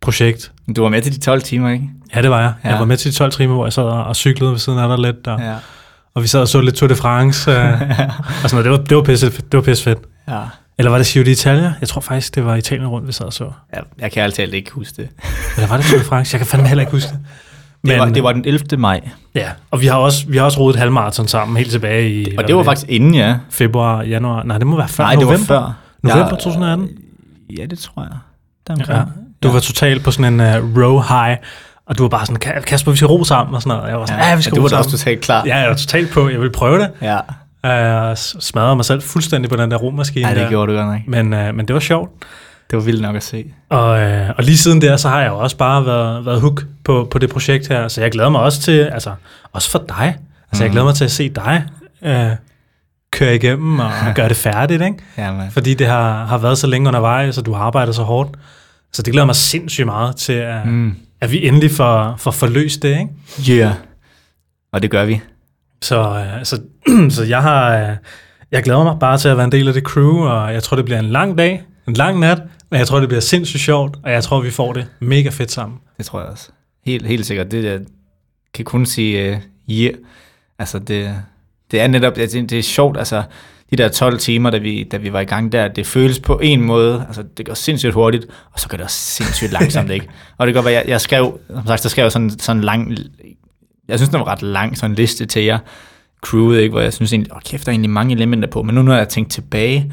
[0.00, 0.52] projekt.
[0.76, 1.88] Du var med til de 12 timer, ikke?
[2.14, 2.52] Ja, det var jeg.
[2.64, 2.68] Ja.
[2.68, 4.78] Jeg var med til de 12 timer, hvor jeg sad og og cyklede ved siden
[4.78, 5.54] af dig lidt, og, ja.
[6.14, 7.56] Og vi sad og så lidt Tour de France, uh,
[8.42, 8.64] og sådan noget.
[8.64, 9.98] Det var, det var, pisse, det var pisse fedt.
[10.28, 10.40] ja.
[10.78, 11.72] Eller var det Giro d'Italia?
[11.80, 13.50] Jeg tror faktisk, det var Italien rundt, vi sad og så.
[13.74, 15.08] Ja, jeg kan altid ikke huske det.
[15.56, 16.34] Eller var det Tour de France?
[16.34, 17.18] Jeg kan fandme heller ikke huske det.
[17.86, 18.76] Det, var, det var den 11.
[18.78, 19.00] maj,
[19.34, 22.36] Ja, og vi har også, vi har også rodet halvmarathon sammen helt tilbage i...
[22.38, 23.36] og det var faktisk inden, ja.
[23.50, 24.42] Februar, januar.
[24.42, 25.36] Nej, det må være før Nej, november.
[25.36, 25.72] det var før.
[26.02, 26.88] November Jeg- 2018?
[27.58, 28.10] Ja, det tror jeg.
[28.12, 28.74] Ja.
[28.74, 29.12] Deromkring.
[29.42, 31.36] Du var totalt på sådan en uh, row high,
[31.86, 33.90] og du var bare sådan, "Ka- Kasper, vi skal ro sammen og sådan noget.
[33.90, 34.84] Jeg var sådan, ja, vi skal du ro var da sammen.
[34.84, 35.42] også totalt klar.
[35.46, 36.28] Ja, jeg var totalt på.
[36.28, 36.90] Jeg ville prøve det.
[37.02, 37.18] ja.
[37.64, 40.24] Jeg uh, smadrede mig selv fuldstændig på den der romaskine.
[40.26, 40.48] Ej, det der.
[40.48, 41.00] gjorde du godt nok.
[41.06, 42.10] Men, uh, men det var sjovt.
[42.70, 43.44] Det var vildt nok at se.
[43.68, 46.64] Og, uh, og lige siden der, så har jeg jo også bare været, været hook
[46.84, 47.88] på, på det projekt her.
[47.88, 49.10] Så jeg glæder mig også til, altså
[49.52, 50.16] også for dig.
[50.52, 50.62] Altså mm.
[50.62, 51.64] jeg glæder mig til at se dig
[52.02, 52.36] uh,
[53.12, 54.96] køre igennem og gøre det færdigt, ikke?
[55.18, 55.50] Ja, man.
[55.50, 58.30] Fordi det har, har været så længe undervejs, og du har arbejdet så hårdt.
[58.92, 60.96] Så det glæder mig sindssygt meget til, at, mm.
[61.20, 63.62] At vi endelig får, får forløst det, ikke?
[63.62, 63.74] Yeah.
[64.72, 65.20] Og det gør vi.
[65.84, 66.60] Så, øh, så,
[67.16, 67.76] så jeg har...
[67.76, 67.96] Øh,
[68.50, 70.76] jeg glæder mig bare til at være en del af det crew, og jeg tror,
[70.76, 73.96] det bliver en lang dag, en lang nat, men jeg tror, det bliver sindssygt sjovt,
[74.02, 75.78] og jeg tror, vi får det mega fedt sammen.
[75.98, 76.48] Det tror jeg også.
[76.86, 77.50] Helt, helt sikkert.
[77.50, 77.80] Det jeg
[78.54, 79.94] kan kun sige uh, yeah.
[80.58, 81.14] Altså, det,
[81.70, 83.22] det er netop, det, det er sjovt, altså,
[83.70, 86.38] de der 12 timer, da vi, da vi var i gang der, det føles på
[86.42, 90.08] en måde, altså det går sindssygt hurtigt, og så går det også sindssygt langsomt, ikke?
[90.38, 92.96] Og det godt være, jeg, jeg skrev, som sagt, der skrev jeg sådan, sådan lang,
[93.88, 95.58] jeg synes, den var ret lang, sådan en liste til jer,
[96.22, 96.72] crewet, ikke?
[96.72, 98.96] hvor jeg synes egentlig, åh kæft, der er egentlig mange elementer på, men nu når
[98.96, 99.92] jeg tænkt tilbage,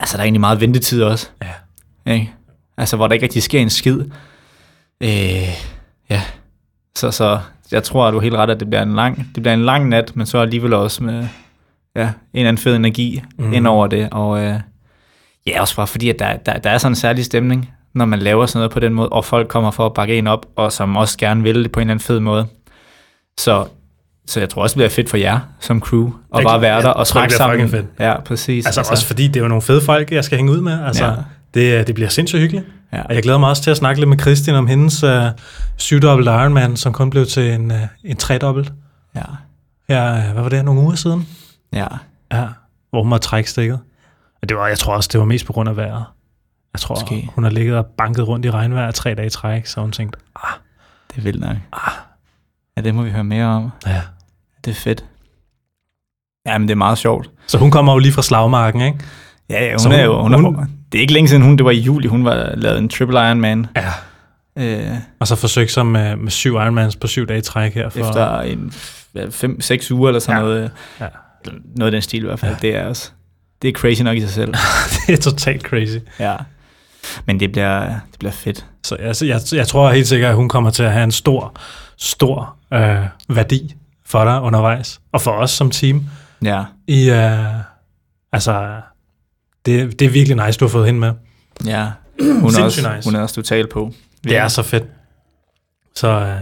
[0.00, 1.28] altså der er egentlig meget ventetid også.
[1.42, 2.12] Ja.
[2.12, 2.32] Ikke?
[2.76, 4.00] Altså, hvor der ikke rigtig sker en skid.
[5.00, 5.48] Øh,
[6.10, 6.22] ja,
[6.96, 7.38] så, så
[7.72, 9.64] jeg tror, at du er helt ret, at det bliver en lang, det bliver en
[9.64, 11.28] lang nat, men så alligevel også med
[11.96, 13.52] ja, en eller anden fed energi mm.
[13.52, 14.08] ind over det.
[14.10, 14.60] Og øh,
[15.46, 18.18] ja, også bare fordi, at der, der, der er sådan en særlig stemning, når man
[18.18, 20.72] laver sådan noget på den måde, og folk kommer for at bakke en op, og
[20.72, 22.46] som også gerne vil det på en eller anden fed måde.
[23.40, 23.66] Så,
[24.26, 26.76] så jeg tror også, det bliver fedt for jer som crew, at Det- bare være
[26.82, 27.68] der jeg og snakke sammen.
[27.68, 28.66] fucking Ja, præcis.
[28.66, 30.84] Altså, altså også fordi det er jo nogle fede folk, jeg skal hænge ud med.
[30.84, 31.12] Altså, Ja.
[31.54, 32.66] det, det bliver sindssygt hyggeligt.
[32.92, 33.02] ja.
[33.02, 35.10] Og jeg glæder mig også til at snakke lidt med Kristin om hendes uh,
[35.76, 38.72] syvdobbelt Ironman, som kun blev til en, uh, en tredobbelt.
[39.14, 39.22] ja,
[39.88, 41.28] Ja, hvad var det, nogle uger siden?
[41.72, 41.86] ja.
[42.32, 42.44] Ja,
[42.90, 43.80] hvor hun var trækstikket.
[44.42, 46.04] Og det var, jeg tror også, det var mest på grund af vejret.
[46.72, 47.28] Jeg tror, Måske.
[47.34, 50.18] hun har ligget og banket rundt i regnvejr tre dage i træk, så hun tænkte,
[50.44, 50.50] ah,
[51.10, 51.56] Det er vildt nok.
[52.76, 53.70] Ja, det må vi høre mere om.
[53.86, 54.00] ja.
[54.64, 55.04] Det er fedt.
[56.46, 57.30] Ja, men det er meget sjovt.
[57.46, 58.98] Så hun kommer jo lige fra slagmarken, ikke?
[59.50, 61.56] Ja, ja hun, Så er hun- jo, hun, hun- det er ikke længe siden hun,
[61.56, 63.66] det var i juli, hun var lavet en triple Ironman.
[63.76, 63.92] Ja.
[64.58, 67.88] Øh, Og så forsøgt sig med, med syv Ironmans på syv dage træk her.
[67.88, 68.72] For, efter en
[69.30, 70.42] 5-6 uger eller sådan Ja.
[70.44, 70.70] noget.
[71.00, 71.06] Ja.
[71.76, 72.52] Noget af den stil i hvert fald.
[72.62, 72.68] Ja.
[72.68, 73.10] Det er også,
[73.62, 74.54] det er crazy nok i sig selv.
[75.06, 75.96] det er totalt crazy.
[76.20, 76.36] ja.
[77.26, 78.66] Men det bliver, det bliver fedt.
[78.84, 81.56] Så altså, jeg, jeg tror helt sikkert, at hun kommer til at have en stor,
[81.96, 83.74] stor øh, værdi
[84.06, 85.00] for dig undervejs.
[85.12, 86.04] Og for os som team.
[86.42, 86.64] Ja.
[86.86, 87.54] I, øh,
[88.32, 88.80] altså,
[89.66, 91.12] det, det er virkelig nice, du har fået hende med.
[91.66, 91.86] Ja.
[92.20, 93.08] Hun er, også, nice.
[93.08, 93.92] hun er også total på.
[94.24, 94.84] Det er så fedt.
[95.94, 96.40] Så, øh,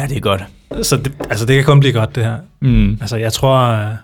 [0.00, 0.44] Ja, det er godt.
[0.86, 2.38] så det, altså, det kan kun blive godt, det her.
[2.60, 2.98] Mm.
[3.00, 3.58] Altså, jeg tror...
[3.58, 3.94] Øh,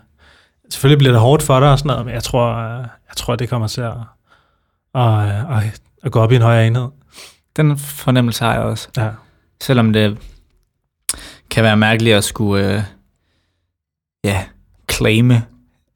[0.71, 3.37] selvfølgelig bliver det hårdt for dig og sådan noget, men jeg tror, øh, jeg tror
[3.37, 3.95] det kommer til at,
[4.95, 6.89] at, at, at gå op i en højere enhed.
[7.57, 8.89] Den fornemmelse har jeg også.
[8.97, 9.09] Ja.
[9.61, 10.19] Selvom det
[11.51, 12.83] kan være mærkeligt at skulle, øh,
[14.25, 14.45] ja,
[14.93, 15.43] claime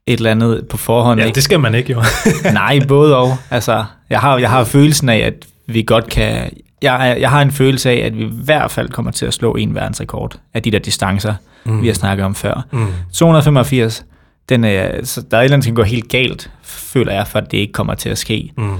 [0.06, 1.20] et eller andet på forhånd.
[1.20, 1.34] ja, ikke?
[1.34, 2.02] det skal man ikke jo.
[2.52, 3.36] Nej, både og.
[3.50, 6.50] Altså, jeg har, jeg har følelsen af, at vi godt kan...
[6.82, 9.54] Jeg, jeg har en følelse af, at vi i hvert fald kommer til at slå
[9.54, 11.82] en verdensrekord af de der distancer, mm.
[11.82, 12.66] vi har snakket om før.
[12.72, 12.86] Mm.
[13.12, 14.04] 285,
[14.48, 17.26] den er, så der er et eller andet, der kan gå helt galt, føler jeg,
[17.26, 18.52] for at det ikke kommer til at ske.
[18.56, 18.76] Mm.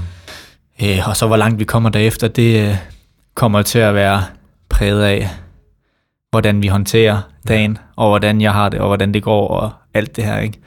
[0.83, 2.75] Øh, og så hvor langt vi kommer derefter, det øh,
[3.35, 4.23] kommer til at være
[4.69, 5.29] præget af,
[6.31, 10.15] hvordan vi håndterer dagen, og hvordan jeg har det, og hvordan det går, og alt
[10.15, 10.59] det her, ikke?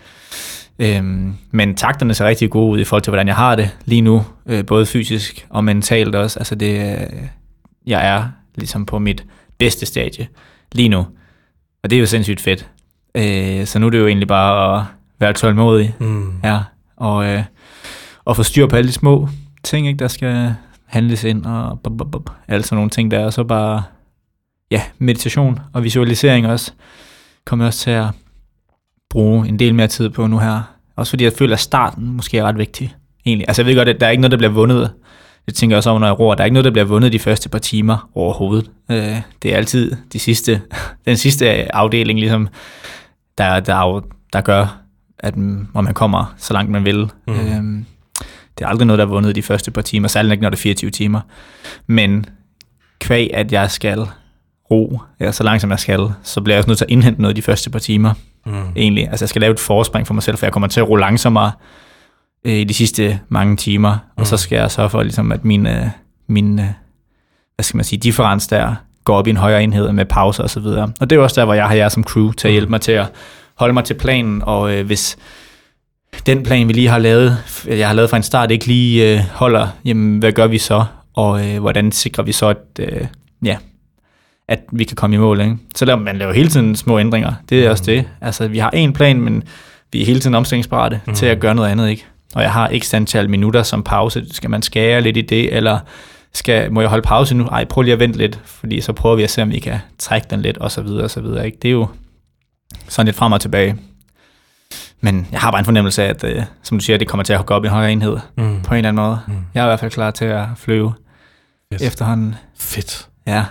[0.78, 4.00] Øhm, men takterne ser rigtig gode ud i forhold til, hvordan jeg har det lige
[4.00, 6.38] nu, øh, både fysisk og mentalt også.
[6.38, 7.06] Altså det, øh,
[7.86, 8.24] jeg er
[8.54, 9.24] ligesom på mit
[9.58, 10.26] bedste stadie
[10.72, 11.06] lige nu,
[11.82, 12.68] og det er jo sindssygt fedt.
[13.14, 14.84] Øh, så nu er det jo egentlig bare at
[15.20, 16.32] være tålmodig, Mm.
[16.44, 16.58] Ja,
[16.96, 17.42] og, øh,
[18.24, 19.28] og få styr på alle de små
[19.66, 20.54] ting, ikke, der skal
[20.86, 23.82] handles ind, og bup, bup, bup, alle sådan nogle ting der, og så bare,
[24.70, 26.72] ja, meditation og visualisering også,
[27.44, 28.06] kommer jeg også til at
[29.10, 30.62] bruge en del mere tid på nu her.
[30.96, 32.94] Også fordi jeg føler, at starten måske er ret vigtig,
[33.26, 33.48] egentlig.
[33.48, 34.92] Altså jeg ved godt, at der er ikke noget, der bliver vundet,
[35.46, 37.12] det tænker jeg også over, når jeg roer, der er ikke noget, der bliver vundet
[37.12, 38.70] de første par timer overhovedet.
[38.90, 40.62] Øh, det er altid de sidste,
[41.06, 42.48] den sidste afdeling, ligesom,
[43.38, 44.02] der, der,
[44.32, 44.80] der gør,
[45.18, 47.10] at mm, om man kommer så langt man vil.
[47.28, 47.34] Mm.
[47.34, 47.86] Mm.
[48.58, 50.56] Det er aldrig noget, der er vundet de første par timer, særligt ikke, når det
[50.56, 51.20] er 24 timer.
[51.86, 52.26] Men
[53.00, 54.06] kvæg, at jeg skal
[54.70, 57.22] ro, ja, så langt som jeg skal, så bliver jeg også nødt til at indhente
[57.22, 58.12] noget de første par timer,
[58.46, 58.52] Mm.
[58.76, 59.08] egentlig.
[59.10, 60.94] Altså jeg skal lave et forspring for mig selv, for jeg kommer til at ro
[60.96, 61.52] langsommere
[62.44, 63.98] øh, i de sidste mange timer, mm.
[64.20, 65.86] og så skal jeg sørge for, ligesom, at min, øh,
[66.28, 66.66] min øh,
[67.54, 70.50] hvad skal man sige, differens der går op i en højere enhed med pauser og
[70.50, 70.92] så videre.
[71.00, 72.80] Og det er også der, hvor jeg har jer som crew til at hjælpe mig
[72.80, 73.06] til at
[73.54, 75.16] holde mig til planen, og øh, hvis
[76.26, 79.20] den plan, vi lige har lavet, jeg har lavet fra en start, ikke lige øh,
[79.32, 83.06] holder, jamen hvad gør vi så, og øh, hvordan sikrer vi så, at, øh,
[83.44, 83.56] ja,
[84.48, 85.40] at vi kan komme i mål.
[85.40, 85.56] Ikke?
[85.74, 87.32] Så laver man laver hele tiden små ændringer.
[87.48, 87.70] Det er mm.
[87.70, 88.04] også det.
[88.20, 89.42] Altså, vi har en plan, men
[89.92, 91.14] vi er hele tiden omstillingsparate mm.
[91.14, 91.90] til at gøre noget andet.
[91.90, 92.06] ikke.
[92.34, 94.24] Og jeg har ikke antal minutter som pause.
[94.30, 95.78] Skal man skære lidt i det, eller
[96.34, 97.44] skal, må jeg holde pause nu?
[97.44, 99.78] Ej, prøv lige at vente lidt, fordi så prøver vi at se, om vi kan
[99.98, 101.46] trække den lidt, og så videre, og så videre.
[101.46, 101.58] Ikke?
[101.62, 101.86] Det er jo
[102.88, 103.76] sådan lidt frem og tilbage.
[105.00, 107.32] Men jeg har bare en fornemmelse af, at, øh, som du siger, det kommer til
[107.32, 108.62] at gå op i en højere enhed Mm.
[108.62, 109.20] på en eller anden måde.
[109.26, 109.34] Mm.
[109.54, 110.92] Jeg er i hvert fald klar til at flyve
[111.72, 111.82] Fedt.
[111.82, 112.34] efterhånden.
[112.58, 113.08] Fedt.
[113.26, 113.44] Ja.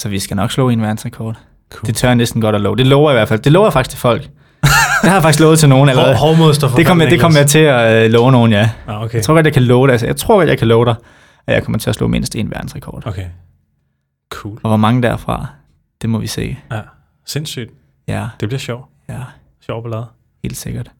[0.00, 1.36] Så vi skal nok slå en verdensrekord.
[1.72, 1.86] Cool.
[1.86, 2.76] Det tør jeg næsten godt at love.
[2.76, 3.40] Det lover jeg i hvert fald.
[3.40, 4.22] Det lover jeg faktisk til folk.
[4.22, 4.30] det
[5.10, 6.16] har jeg faktisk lovet til nogen allerede.
[6.16, 8.70] Hår, hårdmod står for Det kommer, det kommer jeg til at øh, love nogen, ja.
[8.86, 9.14] Ah, okay.
[9.14, 9.92] Jeg tror godt, jeg kan love dig.
[9.92, 10.94] Altså, jeg tror godt, jeg kan love dig,
[11.46, 13.02] at jeg kommer til at slå mindst en verdensrekord.
[13.06, 13.26] Okay.
[14.30, 14.58] Cool.
[14.62, 15.46] Og hvor mange derfra,
[16.02, 16.56] det må vi se.
[16.72, 16.80] Ja.
[17.26, 17.70] Sindssygt.
[18.08, 18.84] Ja, Det bliver sjovt.
[19.08, 19.18] ja,
[19.66, 20.06] Sjov ballade.
[20.42, 20.90] helt sikkert.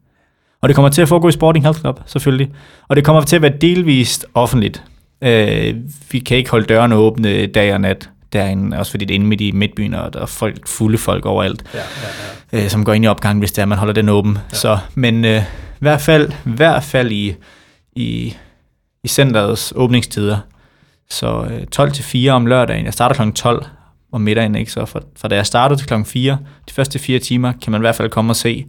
[0.63, 2.53] Og det kommer til at foregå i Sporting Health Club, selvfølgelig.
[2.89, 4.85] Og det kommer til at være delvist offentligt.
[5.23, 5.75] Øh,
[6.11, 9.27] vi kan ikke holde dørene åbne dag og nat derinde, også fordi det er inde
[9.27, 11.65] midt i midtbyen, og der er folk, fulde folk overalt.
[11.75, 11.85] Ja, ja,
[12.59, 12.65] ja.
[12.65, 14.39] øh, som går ind i opgangen, hvis det er, man holder den åben.
[14.53, 14.57] Ja.
[14.57, 17.35] Så, men øh, i hvert fald, i hvert fald i,
[17.93, 18.37] i,
[19.05, 20.39] i centerets åbningstider.
[21.11, 22.85] Så øh, 12 til 4 om lørdagen.
[22.85, 23.33] Jeg starter kl.
[23.33, 23.67] 12
[24.15, 24.73] om middagen, ikke?
[24.73, 25.95] Så fra, fra da jeg startede til kl.
[26.05, 28.67] 4, de første fire timer, kan man i hvert fald komme og se.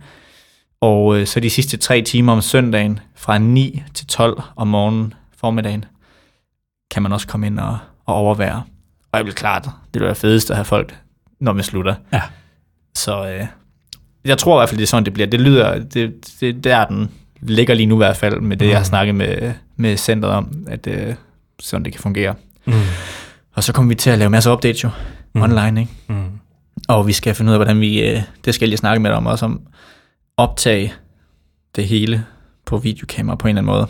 [0.82, 5.14] Og øh, så de sidste tre timer om søndagen, fra 9 til 12 om morgenen,
[5.38, 5.86] formiddagen,
[6.92, 8.64] kan man også komme ind og, og overvære.
[9.12, 10.96] Og jeg vil klart, det vil være fedest at have folk,
[11.40, 11.96] når man slutter.
[12.14, 12.22] Ja.
[12.96, 13.46] Så øh,
[14.26, 15.28] jeg tror i hvert fald, det er sådan, det bliver.
[15.28, 18.70] Det lyder, det, det der den ligger lige nu i hvert fald, med det, mm.
[18.70, 18.86] jeg har Mm.
[18.86, 21.16] snakket med, med centret om, at øh,
[21.60, 22.36] sådan det kan fungere.
[22.66, 22.74] Mm.
[23.54, 24.90] Og så kommer vi til at lave masser af updates jo,
[25.36, 25.42] mm.
[25.42, 25.92] Online, ikke?
[26.08, 26.16] Mm.
[26.88, 29.10] Og vi skal finde ud af, hvordan vi, øh, det skal jeg lige snakke med
[29.10, 29.62] dig om også, om
[30.38, 30.94] optage
[31.76, 32.26] det hele
[32.66, 33.88] på videokamera på en eller anden måde.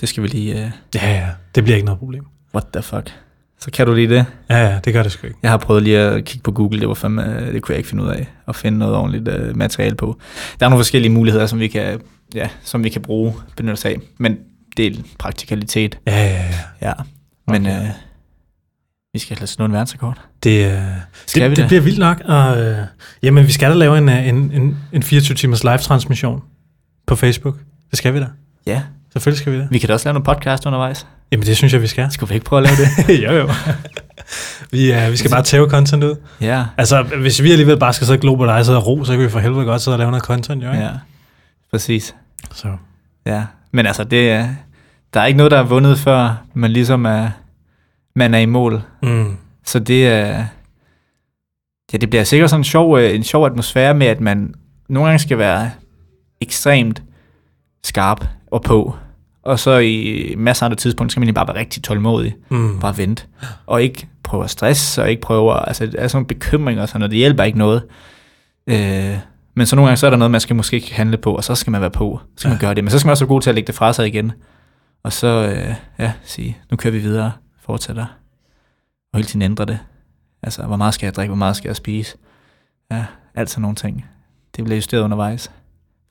[0.00, 1.28] Det skal vi lige, øh, Ja, ja.
[1.54, 2.24] Det bliver ikke noget problem.
[2.54, 3.14] what the fuck.
[3.60, 4.26] Så kan du lige det?
[4.50, 4.78] Ja, ja.
[4.84, 5.38] Det gør det sgu ikke.
[5.42, 7.78] Jeg har prøvet lige at kigge på Google, det var fandme, øh, det kunne jeg
[7.78, 10.18] ikke finde ud af, at finde noget ordentligt uh, materiale på.
[10.60, 12.00] Der er nogle forskellige muligheder, som vi kan,
[12.34, 13.96] ja, som vi kan bruge, benytte os af.
[14.18, 14.36] Men
[14.76, 15.98] del praktikalitet.
[16.06, 16.44] Ja, ja,
[16.82, 16.88] ja.
[16.88, 16.92] Ja,
[17.48, 17.82] men Okay.
[17.82, 17.88] øh,
[19.16, 20.18] vi skal lade slå en verdensrekord.
[20.42, 20.78] Det, øh,
[21.26, 21.66] Skal det, vi det det?
[21.68, 22.20] bliver vildt nok.
[22.24, 22.78] Og, øh,
[23.22, 26.42] jamen, vi skal da lave en, øh, en, en, en 24-timers live-transmission
[27.06, 27.56] på Facebook.
[27.90, 28.26] Det skal vi da.
[28.66, 29.68] Ja, Selvfølgelig skal vi det.
[29.70, 31.06] vi kan da også lave nogle podcast undervejs.
[31.32, 32.10] Jamen, det synes jeg, vi skal.
[32.12, 33.22] Skal vi ikke prøve at lave det?
[33.24, 33.48] jo, jo.
[34.70, 36.14] vi, øh, vi skal bare tæve content ud.
[36.40, 39.12] ja, Altså, hvis vi alligevel bare skal sidde og glo på dig og ro, så
[39.12, 40.84] kan vi for helvede godt sidde og lave noget content, jo ikke?
[40.84, 40.90] ja,
[41.70, 42.14] præcis.
[42.54, 42.68] Så.
[43.26, 44.48] Ja, men altså, det, er-
[45.14, 47.28] der er ikke noget, der er vundet, før man ligesom er,
[48.16, 48.82] man er i mål.
[49.02, 49.36] Mm.
[49.64, 50.44] Så det er...
[51.92, 54.54] Ja, det bliver sikkert sådan en sjov, øh, en sjov atmosfære med, at man
[54.88, 55.70] nogle gange skal være
[56.40, 57.02] ekstremt
[57.84, 58.96] skarp og på.
[59.42, 62.36] Og så i masser af andre tidspunkter skal man bare være rigtig tålmodig.
[62.48, 62.80] Mm.
[62.80, 63.22] Bare vente.
[63.66, 65.64] Og ikke prøve at stresse, og ikke prøve at...
[65.66, 67.10] Altså, der er sådan nogle bekymringer og sådan noget.
[67.10, 67.82] Det hjælper ikke noget.
[68.66, 69.16] Øh,
[69.54, 71.44] men så nogle gange, så er der noget, man skal måske ikke handle på, og
[71.44, 72.20] så skal man være på.
[72.36, 72.84] Så skal man gøre det.
[72.84, 74.32] Men så skal man også være god til at lægge det fra sig igen.
[75.04, 77.32] Og så, øh, ja, sige, nu kører vi videre,
[77.66, 78.06] fortsætter.
[79.12, 79.78] Og hele tiden ændre det.
[80.42, 82.16] Altså, hvor meget skal jeg drikke, hvor meget skal jeg spise?
[82.90, 84.06] Ja, alt sådan nogle ting.
[84.56, 85.50] Det bliver justeret undervejs.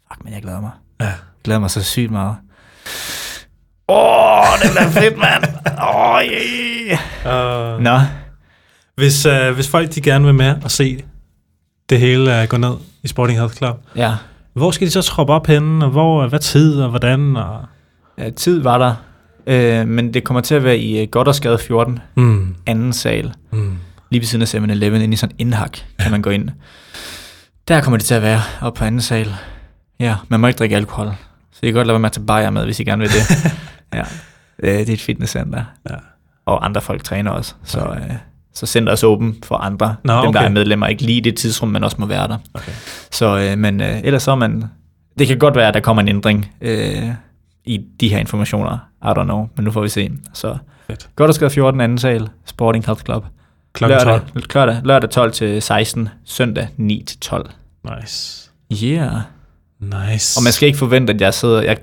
[0.07, 0.71] Fuck, men jeg glæder mig.
[0.99, 1.05] Ja.
[1.05, 2.35] Jeg glæder mig så sygt meget.
[3.87, 5.43] Åh, oh, det bliver fedt, mand.
[5.89, 7.75] Åh, oh, yeah.
[7.75, 7.99] Uh, Nå,
[8.95, 11.03] hvis, uh, hvis folk de gerne vil med og se
[11.89, 14.13] det hele uh, gå ned i Sporting Health Club, ja.
[14.53, 17.37] hvor skal de så troppe op henne, og hvor, hvad tid, og hvordan?
[17.37, 17.65] Og...
[18.17, 18.95] ja tid var der.
[19.47, 22.55] Øh, men det kommer til at være i øh, Goddersgade 14, Mm.
[22.65, 23.33] anden sal.
[23.51, 23.77] Mm.
[24.09, 26.49] Lige ved siden af 7-Eleven, inde i sådan en indhak, kan man gå ind.
[27.67, 29.35] Der kommer det til at være, oppe på anden sal.
[29.99, 31.07] Ja, man må ikke drikke alkohol.
[31.51, 33.09] Så I kan godt lade være med at tage bajer med, hvis I gerne vil
[33.09, 33.53] det.
[33.93, 34.03] ja.
[34.61, 35.63] Det er et fitnesscenter.
[35.89, 35.95] Ja.
[36.45, 37.53] Og andre folk træner også.
[37.63, 38.11] Så, øh,
[38.53, 39.95] så center er åben for andre.
[40.03, 40.45] Nå, Dem, der okay.
[40.45, 42.37] er medlemmer, ikke lige det tidsrum, man også må være der.
[42.53, 42.71] Okay.
[43.11, 44.63] Så, øh, men øh, ellers så er man...
[45.19, 47.03] Det kan godt være, at der kommer en ændring øh,
[47.65, 48.77] i de her informationer.
[49.05, 50.11] I don't know, men nu får vi se.
[50.33, 51.09] Så Fedt.
[51.15, 51.81] godt at skrive 14.
[51.81, 53.25] anden sal, Sporting Health Club.
[53.73, 54.09] Klokken 12.
[54.09, 57.49] Lørdag, lørdag, lørdag 12 til 16, søndag 9 til 12.
[57.83, 58.49] Nice.
[58.83, 59.21] Yeah.
[59.79, 60.39] Nice.
[60.39, 61.61] Og man skal ikke forvente, at jeg sidder...
[61.61, 61.77] Jeg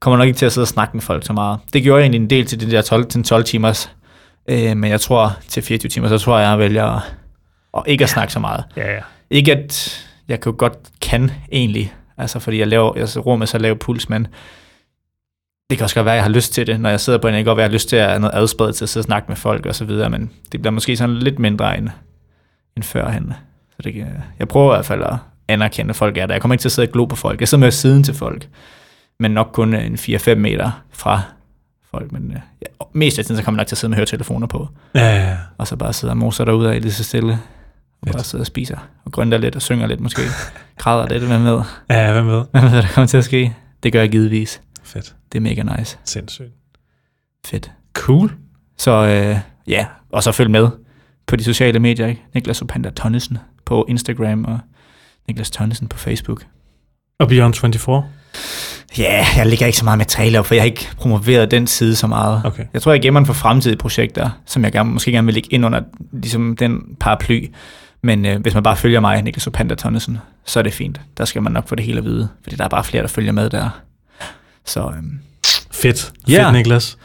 [0.00, 1.58] kommer nok ikke til at sidde og snakke med folk så meget.
[1.72, 3.90] Det gjorde jeg egentlig en del til det der 12, til 12 timers.
[4.48, 7.02] Øh, men jeg tror, til 24 timer, så tror jeg, jeg vælger at,
[7.76, 8.64] at ikke at snakke så meget.
[8.76, 9.00] Ja, ja.
[9.30, 13.78] Ikke at jeg kan godt kan egentlig, altså fordi jeg laver, jeg rummer så lav
[13.78, 14.26] puls, men
[15.70, 17.28] det kan også godt være, at jeg har lyst til det, når jeg sidder på
[17.28, 17.34] en.
[17.34, 18.88] Det kan godt være, at jeg har lyst til at have noget adspredt til at
[18.88, 21.78] sidde og snakke med folk og så videre, men det bliver måske sådan lidt mindre
[21.78, 21.88] end,
[22.76, 23.32] end førhen.
[23.70, 24.06] Så det, kan-
[24.38, 25.14] jeg prøver i hvert fald at
[25.48, 26.34] anerkende, at folk er der.
[26.34, 27.40] Jeg kommer ikke til at sidde og glo på folk.
[27.40, 28.48] Jeg sidder med siden til folk,
[29.20, 31.22] men nok kun en 4-5 meter fra
[31.90, 32.12] folk.
[32.12, 34.46] Men øh, ja, mest af tiden, så kommer jeg nok til at sidde med høretelefoner
[34.46, 35.36] på, Ja, ja, ja.
[35.58, 37.38] og så bare sidde og moser derude af lige så stille.
[38.02, 40.22] Og bare sidder og spiser, og grønter lidt, og synger lidt måske.
[40.78, 41.60] Græder lidt, hvem ved.
[41.90, 42.44] Ja, hvem ved?
[42.50, 43.54] Hvem ved, hvad der kommer til at ske?
[43.82, 44.60] Det gør jeg givetvis.
[44.84, 45.14] Fedt.
[45.32, 45.98] Det er mega nice.
[46.04, 46.52] Sindssygt.
[47.46, 47.70] Fedt.
[47.92, 48.32] Cool.
[48.76, 50.68] Så øh, ja, og så følg med
[51.26, 52.22] på de sociale medier, ikke?
[52.34, 54.58] Niklas Opander Tonnesen på Instagram, og
[55.28, 56.46] Niklas Tonnesen på Facebook.
[57.18, 58.04] Og Beyond 24?
[58.98, 61.66] Ja, yeah, jeg lægger ikke så meget materiale op, for jeg har ikke promoveret den
[61.66, 62.42] side så meget.
[62.44, 62.64] Okay.
[62.72, 65.48] Jeg tror, jeg gemmer den for fremtidige projekter, som jeg gerne, måske gerne vil lægge
[65.52, 65.80] ind under
[66.12, 67.50] ligesom den paraply.
[68.02, 71.00] Men øh, hvis man bare følger mig, Niklas Opander Tonnesen, så er det fint.
[71.18, 73.08] Der skal man nok få det hele at vide, fordi der er bare flere, der
[73.08, 73.82] følger med der.
[74.66, 75.18] Så, øhm,
[75.70, 76.12] Fedt.
[76.28, 76.44] Ja.
[76.44, 76.98] Fedt, Niklas.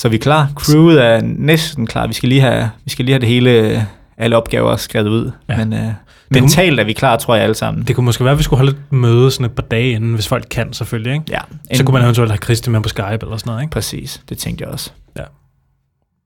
[0.00, 0.50] så er vi klar.
[0.54, 2.06] Crewet er næsten klar.
[2.06, 5.30] Vi skal lige have, vi skal lige have det hele, alle opgaver skrevet ud.
[5.48, 5.56] Ja.
[5.64, 5.92] Men øh,
[6.30, 7.84] mentalt er vi klar, tror jeg alle sammen.
[7.86, 10.14] Det kunne måske være, at vi skulle holde et møde sådan et par dage inden,
[10.14, 11.24] hvis folk kan selvfølgelig, ikke?
[11.28, 11.38] ja,
[11.76, 13.70] Så kunne man eventuelt have Christi med på Skype eller sådan noget, ikke?
[13.72, 14.90] Præcis, det tænkte jeg også.
[15.16, 15.22] Ja.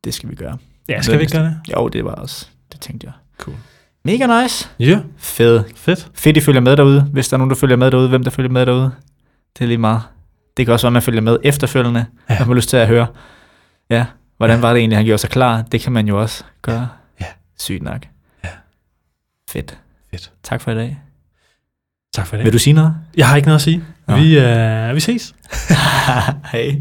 [0.04, 0.56] Det skal vi gøre.
[0.88, 1.56] Ja, skal vi ikke gøre det?
[1.76, 3.12] Jo, det var også, det tænkte jeg.
[3.38, 3.56] Cool.
[4.04, 4.68] Mega nice.
[4.80, 5.64] Ja, Fed.
[5.76, 6.08] fedt.
[6.14, 7.00] Fedt, I følger med derude.
[7.12, 8.90] Hvis der er nogen, der følger med derude, hvem der følger med derude.
[9.58, 10.00] Det er lige meget.
[10.56, 12.06] Det kan også være, at man følger med efterfølgende.
[12.28, 12.34] Ja.
[12.34, 12.38] Ja.
[12.38, 13.06] Man har lyst til at høre,
[13.90, 15.62] ja, hvordan var det egentlig, han gjorde sig klar.
[15.62, 16.88] Det kan man jo også gøre.
[17.20, 17.26] Ja.
[17.58, 18.06] Sygt nok.
[18.44, 18.48] Ja.
[19.50, 19.78] Fedt.
[20.10, 20.32] Fedt.
[20.42, 20.98] Tak for i dag.
[22.14, 22.44] Tak for det.
[22.44, 22.94] Vil du sige noget?
[23.16, 23.84] Jeg har ikke noget at sige.
[24.06, 24.16] Nå.
[24.16, 25.34] Vi, øh, vi ses.
[26.52, 26.80] Hej.